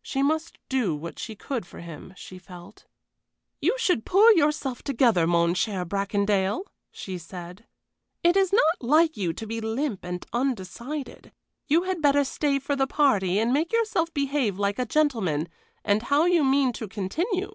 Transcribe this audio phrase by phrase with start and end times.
[0.00, 2.86] She must do what she could for him, she felt.
[3.60, 7.66] "You should pull yourself together, mon cher Bracondale," she said;
[8.24, 11.30] "it is not like you to be limp and undecided.
[11.66, 15.46] You had better stay for the party, and make yourself behave like a gentleman,
[15.84, 17.52] and how you mean to continue.